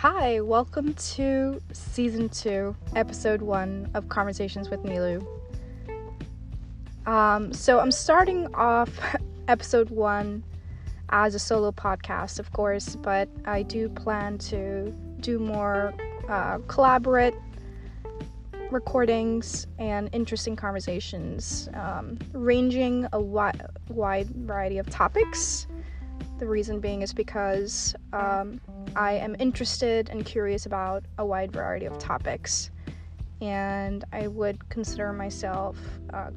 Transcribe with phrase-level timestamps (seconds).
[0.00, 5.22] Hi, welcome to season two, episode one of Conversations with Nilu.
[7.04, 8.88] Um, so I'm starting off
[9.48, 10.42] episode one
[11.10, 14.90] as a solo podcast, of course, but I do plan to
[15.20, 15.92] do more
[16.30, 17.34] uh, collaborate
[18.70, 23.52] recordings and interesting conversations, um, ranging a wi-
[23.90, 25.66] wide variety of topics.
[26.38, 28.62] The reason being is because um,
[28.96, 32.70] I am interested and curious about a wide variety of topics,
[33.40, 35.76] and I would consider myself,
[36.12, 36.30] uh,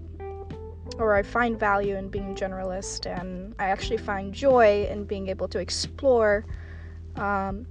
[0.99, 5.29] or I find value in being a generalist, and I actually find joy in being
[5.29, 6.45] able to explore
[7.15, 7.65] um,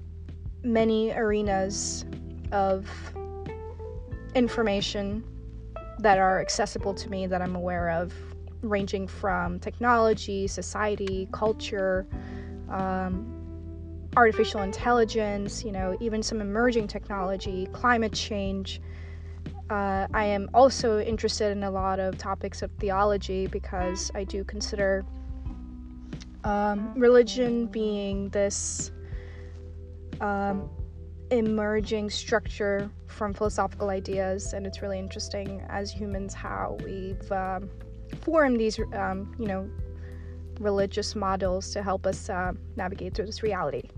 [0.64, 2.04] many arenas
[2.50, 2.88] of
[4.34, 5.24] information
[5.98, 8.12] that are accessible to me that I'm aware of,
[8.62, 12.06] ranging from technology, society, culture,
[12.68, 13.31] um,
[14.16, 18.80] artificial intelligence, you know, even some emerging technology, climate change.
[19.70, 24.44] Uh, I am also interested in a lot of topics of theology because I do
[24.44, 25.04] consider
[26.44, 28.90] um, religion being this
[30.20, 30.68] um,
[31.30, 37.70] emerging structure from philosophical ideas, and it's really interesting as humans how we've um,
[38.20, 39.70] formed these, um, you know,
[40.60, 43.88] religious models to help us uh, navigate through this reality.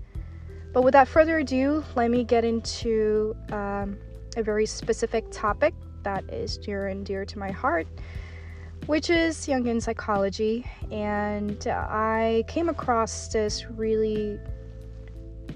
[0.75, 3.97] But without further ado, let me get into um,
[4.35, 5.73] a very specific topic
[6.03, 7.87] that is dear and dear to my heart,
[8.85, 10.65] which is Jungian psychology.
[10.91, 14.37] And uh, I came across this really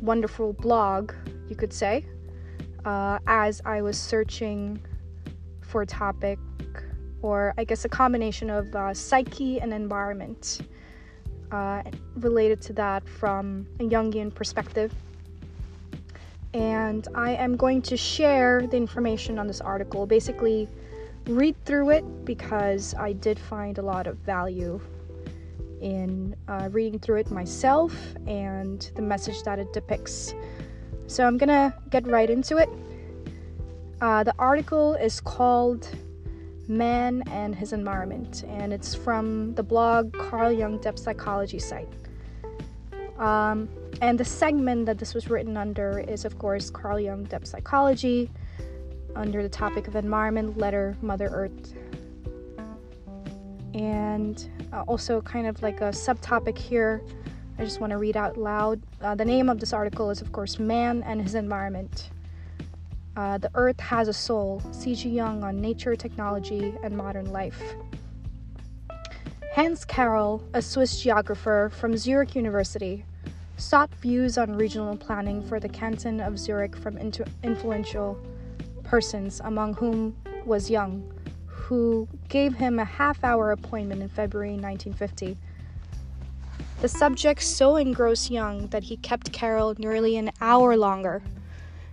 [0.02, 1.12] wonderful blog,
[1.50, 2.06] you could say,
[2.86, 4.80] uh, as I was searching
[5.60, 6.40] for a topic,
[7.22, 10.62] or I guess a combination of uh, psyche and environment
[11.52, 11.84] uh,
[12.16, 14.94] related to that from a Jungian perspective.
[16.54, 20.68] And I am going to share the information on this article, basically,
[21.28, 24.82] read through it because I did find a lot of value
[25.82, 27.94] in uh, reading through it myself
[28.28, 30.34] and the message that it depicts.
[31.08, 32.70] So I'm gonna get right into it.
[34.02, 35.88] Uh, the article is called
[36.68, 41.90] Man and His Environment, and it's from the blog Carl Jung Depth Psychology site.
[43.18, 43.68] Um,
[44.02, 48.30] and the segment that this was written under is, of course, Carl Jung Depth Psychology,
[49.16, 51.74] under the topic of environment, letter, Mother Earth,
[53.74, 57.02] and uh, also kind of like a subtopic here.
[57.58, 58.82] I just want to read out loud.
[59.02, 62.10] Uh, the name of this article is, of course, Man and His Environment.
[63.18, 65.10] Uh, the Earth Has a Soul, C.G.
[65.10, 67.62] Jung on Nature, Technology, and Modern Life.
[69.54, 73.04] Hans Carol, a Swiss geographer from Zurich University,
[73.60, 78.20] sought views on regional planning for the canton of Zurich from inter- influential
[78.84, 80.16] persons, among whom
[80.46, 81.12] was Jung
[81.70, 85.38] who gave him a half hour appointment in February 1950.
[86.82, 91.22] The subject so engrossed Jung that he kept Carol nearly an hour longer.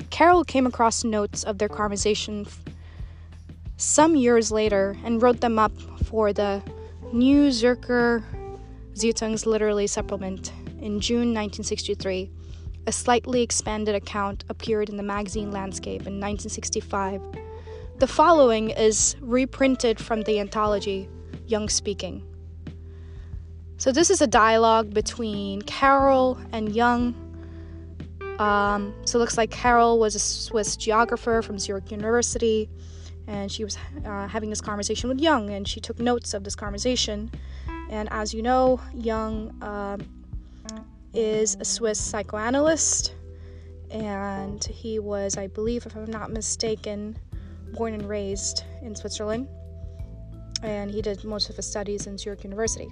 [0.09, 2.47] Carol came across notes of their conversation
[3.77, 6.63] some years later and wrote them up for the
[7.13, 8.25] New Zürcher
[8.95, 12.31] Zeitung's literary supplement in June 1963.
[12.87, 17.21] A slightly expanded account appeared in the magazine Landscape in 1965
[17.99, 21.09] the following is reprinted from the anthology
[21.47, 22.23] Jung Speaking.
[23.79, 27.15] So, this is a dialogue between Carol and Jung.
[28.39, 32.69] Um, so, it looks like Carol was a Swiss geographer from Zurich University,
[33.27, 36.55] and she was uh, having this conversation with Jung, and she took notes of this
[36.55, 37.31] conversation.
[37.89, 40.07] And as you know, Jung um,
[41.15, 43.15] is a Swiss psychoanalyst,
[43.91, 47.19] and he was, I believe, if I'm not mistaken,
[47.75, 49.49] born and raised in Switzerland,
[50.63, 52.91] and he did most of his studies in Zurich University.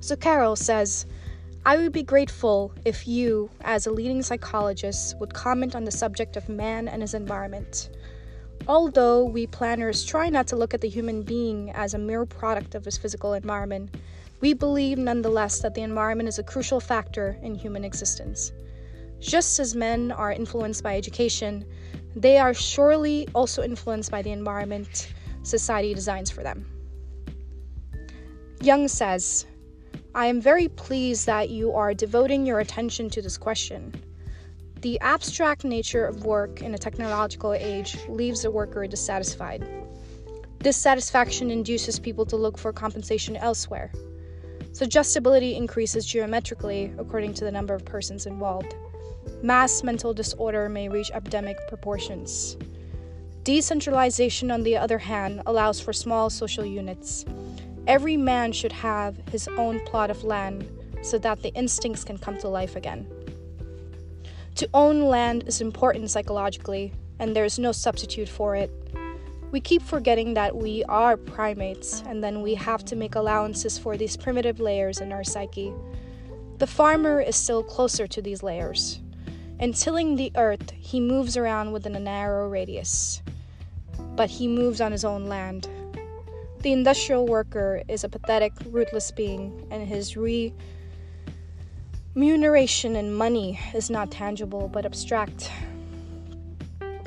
[0.00, 1.06] So Carol says,
[1.66, 6.36] I would be grateful if you, as a leading psychologist, would comment on the subject
[6.36, 7.90] of man and his environment.
[8.66, 12.74] Although we planners try not to look at the human being as a mere product
[12.74, 13.94] of his physical environment,
[14.40, 18.52] we believe nonetheless that the environment is a crucial factor in human existence.
[19.20, 21.64] Just as men are influenced by education,
[22.16, 26.66] they are surely also influenced by the environment society designs for them.
[28.62, 29.46] Jung says,
[30.14, 33.94] I am very pleased that you are devoting your attention to this question.
[34.80, 39.68] The abstract nature of work in a technological age leaves the worker dissatisfied.
[40.58, 43.92] Dissatisfaction induces people to look for compensation elsewhere.
[44.72, 48.74] Suggestibility increases geometrically according to the number of persons involved.
[49.42, 52.56] mass mental disorder may reach epidemic proportions.
[53.42, 57.24] Decentralization, on the other hand, allows for small social units.
[57.86, 60.68] Every man should have his own plot of land
[61.02, 63.06] so that the instincts can come to life again.
[64.56, 68.70] To own land is important psychologically, and there is no substitute for it.
[69.50, 73.96] We keep forgetting that we are primates, and then we have to make allowances for
[73.96, 75.72] these primitive layers in our psyche.
[76.58, 79.00] The farmer is still closer to these layers.
[79.58, 83.22] In tilling the earth, he moves around within a narrow radius,
[84.14, 85.68] but he moves on his own land.
[86.62, 90.16] The industrial worker is a pathetic, rootless being, and his
[92.14, 95.50] remuneration in money is not tangible but abstract.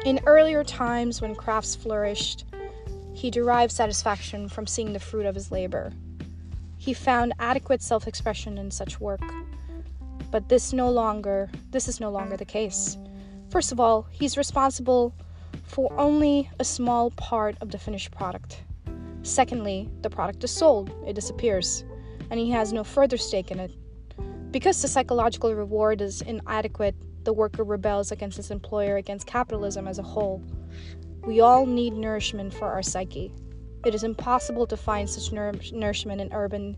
[0.06, 2.44] In earlier times, when crafts flourished,
[3.14, 5.94] he derived satisfaction from seeing the fruit of his labor.
[6.78, 9.22] He found adequate self expression in such work.
[10.30, 12.98] But this no longer this is no longer the case.
[13.50, 15.16] First of all, he's responsible
[15.64, 18.62] for only a small part of the finished product.
[19.22, 21.86] Secondly, the product is sold, it disappears,
[22.30, 23.72] and he has no further stake in it.
[24.52, 30.00] Because the psychological reward is inadequate, the worker rebels against his employer, against capitalism as
[30.00, 30.44] a whole.
[31.26, 33.34] We all need nourishment for our psyche.
[33.86, 36.78] It is impossible to find such nour- nourishment in urban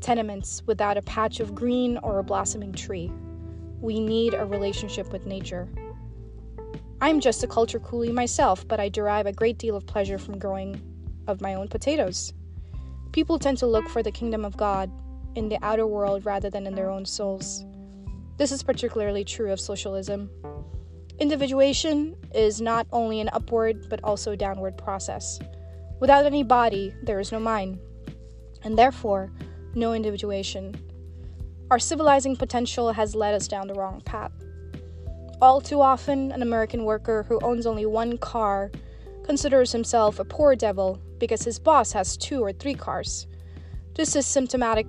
[0.00, 3.12] tenements without a patch of green or a blossoming tree.
[3.80, 5.68] We need a relationship with nature.
[7.00, 10.38] I'm just a culture coolie myself, but I derive a great deal of pleasure from
[10.38, 10.80] growing
[11.26, 12.32] of my own potatoes.
[13.12, 14.90] People tend to look for the kingdom of God
[15.34, 17.64] in the outer world rather than in their own souls.
[18.40, 20.30] This is particularly true of socialism.
[21.18, 25.38] Individuation is not only an upward but also a downward process.
[26.00, 27.78] Without any body, there is no mind,
[28.62, 29.30] and therefore,
[29.74, 30.74] no individuation.
[31.70, 34.32] Our civilizing potential has led us down the wrong path.
[35.42, 38.70] All too often, an American worker who owns only one car
[39.22, 43.26] considers himself a poor devil because his boss has two or three cars.
[43.94, 44.86] This is symptomatic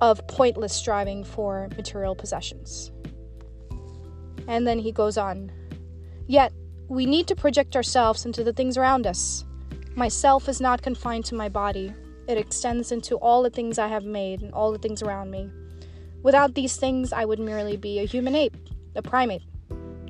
[0.00, 2.90] of pointless striving for material possessions.
[4.46, 5.50] And then he goes on.
[6.26, 6.52] Yet,
[6.88, 9.44] we need to project ourselves into the things around us.
[9.94, 11.94] Myself is not confined to my body,
[12.26, 15.50] it extends into all the things I have made and all the things around me.
[16.22, 18.56] Without these things, I would merely be a human ape,
[18.94, 19.42] a primate.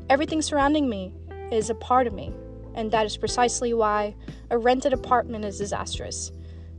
[0.09, 1.13] Everything surrounding me
[1.51, 2.33] is a part of me,
[2.75, 4.15] and that is precisely why
[4.51, 6.31] a rented apartment is disastrous.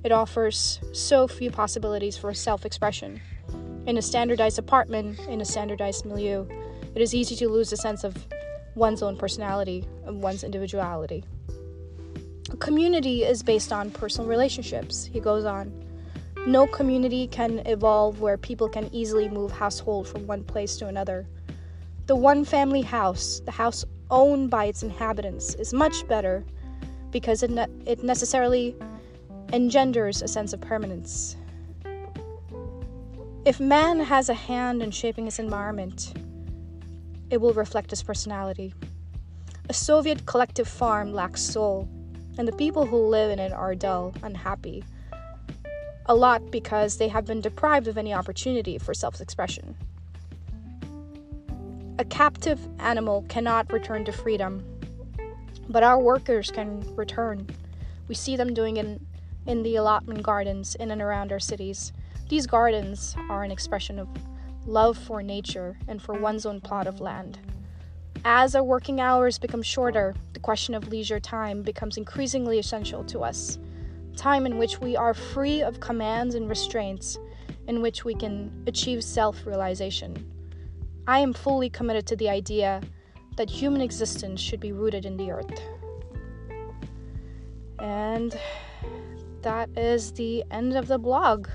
[0.05, 3.19] It offers so few possibilities for self expression.
[3.87, 6.45] In a standardized apartment, in a standardized milieu,
[6.93, 8.15] it is easy to lose a sense of
[8.75, 11.23] one's own personality, and one's individuality.
[12.51, 15.73] A community is based on personal relationships, he goes on.
[16.45, 21.25] No community can evolve where people can easily move household from one place to another.
[22.05, 26.45] The one family house, the house owned by its inhabitants, is much better
[27.09, 28.75] because it, ne- it necessarily
[29.53, 31.35] engenders a sense of permanence.
[33.45, 36.13] If man has a hand in shaping his environment,
[37.29, 38.73] it will reflect his personality.
[39.69, 41.87] A Soviet collective farm lacks soul,
[42.37, 44.83] and the people who live in it are dull, unhappy.
[46.07, 49.75] A lot because they have been deprived of any opportunity for self expression.
[51.97, 54.63] A captive animal cannot return to freedom,
[55.69, 57.47] but our workers can return.
[58.07, 59.01] We see them doing it
[59.45, 61.93] in the allotment gardens in and around our cities.
[62.29, 64.07] These gardens are an expression of
[64.65, 67.39] love for nature and for one's own plot of land.
[68.23, 73.19] As our working hours become shorter, the question of leisure time becomes increasingly essential to
[73.19, 73.59] us.
[74.15, 77.19] Time in which we are free of commands and restraints,
[77.67, 80.31] in which we can achieve self realization.
[81.07, 82.81] I am fully committed to the idea
[83.37, 85.59] that human existence should be rooted in the earth.
[87.77, 88.35] And
[89.45, 91.47] that is the end of the blog.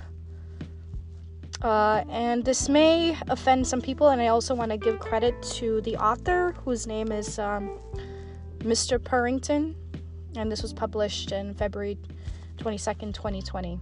[1.61, 5.81] Uh, and this may offend some people, and I also want to give credit to
[5.83, 7.79] the author, whose name is um,
[8.61, 8.99] Mr.
[8.99, 9.75] Purrington,
[10.37, 11.99] and this was published in February
[12.59, 13.81] 22nd, 2020.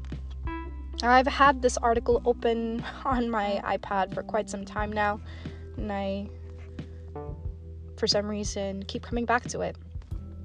[1.03, 5.21] I've had this article open on my iPad for quite some time now,
[5.77, 6.29] and I,
[7.99, 9.77] for some reason, keep coming back to it.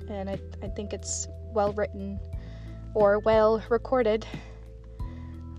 [0.09, 2.19] And I, I think it's well written
[2.93, 4.25] or well recorded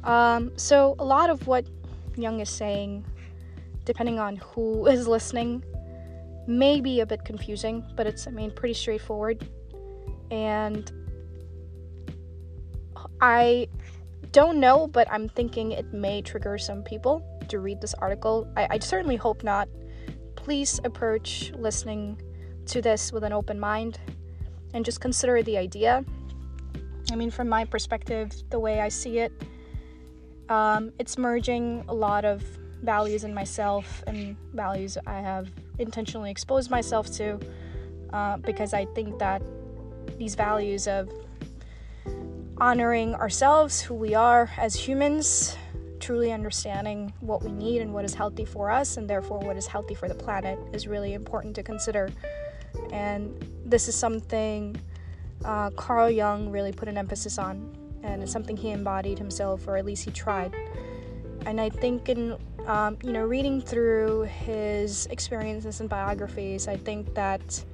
[0.04, 1.64] um, so, a lot of what
[2.16, 3.04] Jung is saying,
[3.84, 5.64] depending on who is listening,
[6.46, 9.48] may be a bit confusing, but it's, I mean, pretty straightforward.
[10.30, 10.90] And
[13.20, 13.68] I
[14.32, 17.30] don't know, but I'm thinking it may trigger some people.
[17.48, 18.48] to read this article.
[18.56, 19.68] I, I certainly hope not.
[20.34, 22.20] Please approach listening
[22.66, 23.98] to this with an open mind
[24.72, 26.04] and just consider the idea.
[27.12, 29.32] I mean, from my perspective, the way I see it,
[30.48, 32.42] um, it's merging a lot of
[32.82, 37.40] values in myself and values I have intentionally exposed myself to
[38.12, 39.42] uh, because I think that
[40.18, 41.10] these values of
[42.58, 45.56] honoring ourselves, who we are as humans,
[45.98, 49.66] truly understanding what we need and what is healthy for us, and therefore what is
[49.66, 52.10] healthy for the planet, is really important to consider.
[52.92, 53.34] And
[53.64, 54.76] this is something
[55.44, 59.76] uh, Carl Jung really put an emphasis on, and it's something he embodied himself, or
[59.76, 60.54] at least he tried.
[61.46, 62.36] And I think in
[62.66, 67.64] um, you know reading through his experiences and biographies, I think that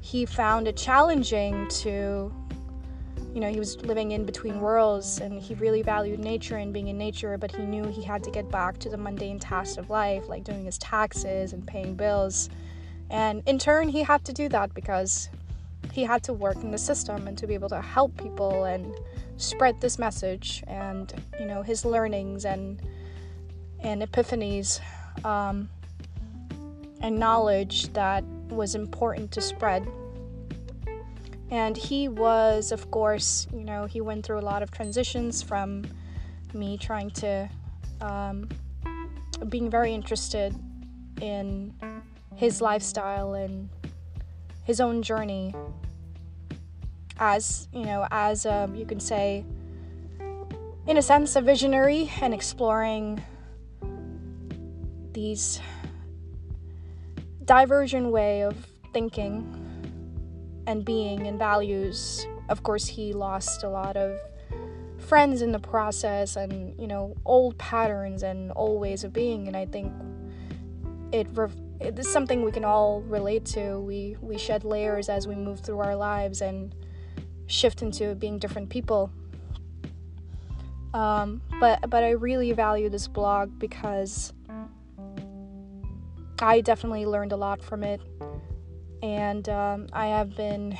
[0.00, 2.32] he found it challenging to
[3.34, 6.88] you know he was living in between worlds and he really valued nature and being
[6.88, 9.88] in nature but he knew he had to get back to the mundane tasks of
[9.88, 12.50] life like doing his taxes and paying bills
[13.10, 15.28] and in turn he had to do that because
[15.92, 18.94] he had to work in the system and to be able to help people and
[19.36, 22.80] spread this message and you know his learnings and
[23.80, 24.80] and epiphanies
[25.24, 25.68] um,
[27.00, 29.86] and knowledge that was important to spread.
[31.50, 35.84] And he was of course you know he went through a lot of transitions from
[36.52, 37.48] me trying to
[38.00, 38.48] um,
[39.48, 40.54] being very interested
[41.20, 41.74] in
[42.36, 43.68] his lifestyle and
[44.70, 45.52] his own journey
[47.18, 49.44] as you know as um, you can say
[50.86, 53.20] in a sense a visionary and exploring
[55.12, 55.60] these
[57.44, 58.54] divergent way of
[58.92, 59.34] thinking
[60.68, 62.24] and being and values.
[62.48, 64.20] Of course he lost a lot of
[64.98, 69.56] friends in the process and you know old patterns and old ways of being and
[69.56, 69.90] i think
[71.10, 73.80] it it is something we can all relate to.
[73.80, 76.74] We we shed layers as we move through our lives and
[77.46, 79.10] shift into being different people.
[80.92, 84.32] Um, but but I really value this blog because
[86.40, 88.00] I definitely learned a lot from it,
[89.02, 90.76] and um, I have been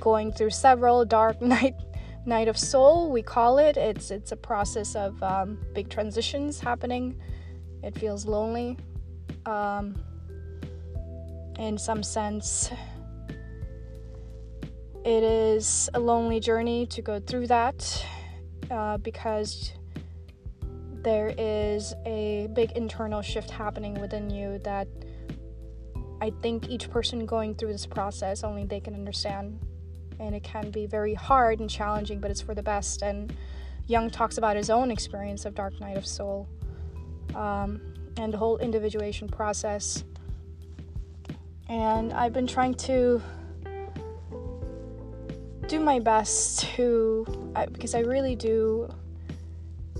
[0.00, 1.74] going through several dark night
[2.24, 3.10] night of soul.
[3.10, 3.76] We call it.
[3.76, 7.20] It's it's a process of um, big transitions happening.
[7.82, 8.78] It feels lonely
[9.46, 9.94] um,
[11.58, 12.70] in some sense.
[15.04, 18.06] It is a lonely journey to go through that
[18.70, 19.72] uh, because
[21.02, 24.86] there is a big internal shift happening within you that
[26.20, 29.58] I think each person going through this process only they can understand.
[30.20, 33.02] And it can be very hard and challenging, but it's for the best.
[33.02, 33.34] And
[33.88, 36.48] Jung talks about his own experience of Dark Night of Soul.
[37.34, 40.04] Um, and the whole individuation process.
[41.68, 43.22] And I've been trying to
[45.66, 47.26] do my best to,
[47.72, 48.92] because I really do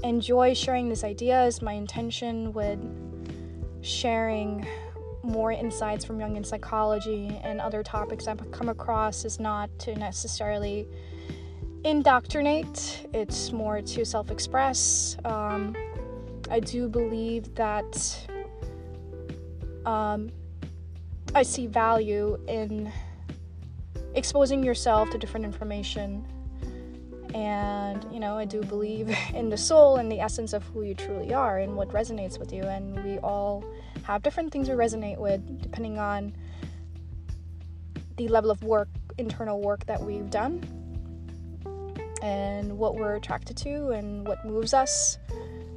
[0.04, 1.62] enjoy sharing these ideas.
[1.62, 2.78] My intention with
[3.80, 4.66] sharing
[5.22, 10.86] more insights from Jungian psychology and other topics I've come across is not to necessarily
[11.84, 15.16] indoctrinate, it's more to self express.
[15.24, 15.76] Um,
[16.52, 18.28] I do believe that
[19.86, 20.30] um,
[21.34, 22.92] I see value in
[24.14, 26.26] exposing yourself to different information.
[27.32, 30.94] And, you know, I do believe in the soul and the essence of who you
[30.94, 32.64] truly are and what resonates with you.
[32.64, 33.64] And we all
[34.02, 36.34] have different things we resonate with depending on
[38.18, 40.62] the level of work, internal work that we've done,
[42.20, 45.16] and what we're attracted to, and what moves us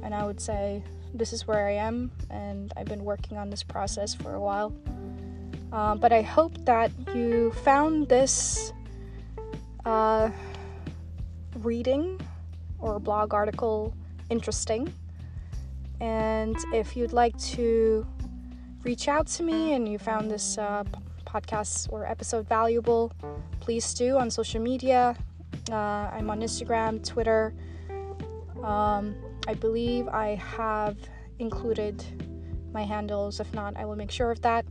[0.02, 0.82] and I would say
[1.14, 4.72] this is where I am, and I've been working on this process for a while.
[5.72, 8.72] Uh, but I hope that you found this
[9.84, 10.30] uh,
[11.58, 12.20] reading
[12.78, 13.94] or blog article
[14.30, 14.92] interesting.
[16.00, 18.06] And if you'd like to
[18.84, 20.84] reach out to me and you found this uh,
[21.24, 23.12] podcast or episode valuable,
[23.60, 25.16] please do on social media.
[25.70, 27.52] Uh, I'm on Instagram, Twitter.
[28.62, 29.14] Um,
[29.46, 30.96] I believe I have
[31.38, 32.04] included
[32.72, 33.40] my handles.
[33.40, 34.66] If not, I will make sure of that.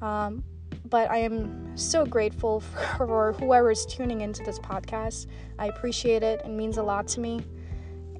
[0.00, 0.44] Um,
[0.88, 2.60] but I am so grateful
[2.96, 5.26] for whoever is tuning into this podcast.
[5.58, 6.40] I appreciate it.
[6.44, 7.40] It means a lot to me.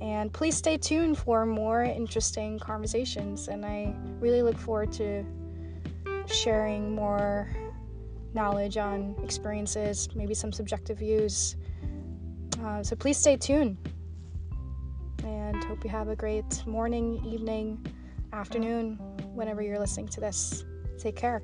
[0.00, 3.48] And please stay tuned for more interesting conversations.
[3.48, 5.24] And I really look forward to
[6.26, 7.48] sharing more
[8.34, 11.56] knowledge on experiences, maybe some subjective views.
[12.62, 13.76] Uh, so please stay tuned.
[15.24, 17.84] And hope you have a great morning, evening,
[18.32, 18.96] afternoon,
[19.34, 20.64] whenever you're listening to this.
[20.98, 21.42] Take care.